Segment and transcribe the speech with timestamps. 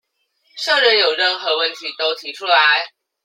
[0.55, 2.87] 社員有任何問題都提出來